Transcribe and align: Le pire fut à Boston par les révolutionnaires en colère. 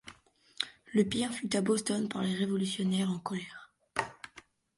Le 0.95 1.03
pire 1.03 1.31
fut 1.31 1.55
à 1.55 1.61
Boston 1.61 2.09
par 2.09 2.23
les 2.23 2.33
révolutionnaires 2.33 3.11
en 3.11 3.19
colère. 3.19 3.71